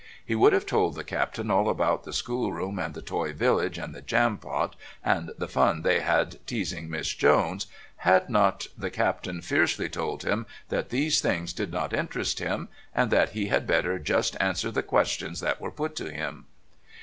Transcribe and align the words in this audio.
He 0.25 0.33
would 0.33 0.51
have 0.51 0.65
told 0.65 0.95
the 0.95 1.03
Captain 1.03 1.51
all 1.51 1.69
about 1.69 2.05
the 2.05 2.11
schoolroom 2.11 2.79
and 2.79 2.95
the 2.95 3.03
toy 3.03 3.33
village 3.33 3.77
and 3.77 3.93
the 3.93 4.01
Jampot 4.01 4.75
and 5.05 5.29
the 5.37 5.47
fun 5.47 5.83
they 5.83 5.99
had 5.99 6.33
had 6.37 6.47
teasing 6.47 6.89
Miss 6.89 7.09
Jones 7.09 7.67
had 7.97 8.27
not, 8.27 8.65
the 8.75 8.89
Captain 8.89 9.43
fiercely 9.43 9.89
told 9.89 10.23
him 10.23 10.47
that 10.69 10.89
these 10.89 11.21
things 11.21 11.53
did 11.53 11.71
not 11.71 11.93
interest 11.93 12.39
him, 12.39 12.67
and 12.95 13.11
that 13.11 13.33
he 13.33 13.49
had 13.49 13.67
better 13.67 13.99
just 13.99 14.35
answer 14.39 14.71
the 14.71 14.81
questions 14.81 15.39
that 15.39 15.61
were 15.61 15.69
put 15.69 15.95
to 15.97 16.11
him. 16.11 16.45